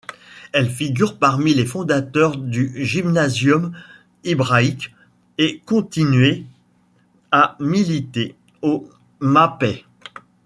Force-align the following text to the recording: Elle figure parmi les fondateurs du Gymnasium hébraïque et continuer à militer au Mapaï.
Elle 0.51 0.71
figure 0.71 1.19
parmi 1.19 1.53
les 1.53 1.67
fondateurs 1.67 2.35
du 2.35 2.83
Gymnasium 2.83 3.71
hébraïque 4.23 4.95
et 5.37 5.59
continuer 5.67 6.43
à 7.31 7.55
militer 7.59 8.35
au 8.63 8.89
Mapaï. 9.19 9.85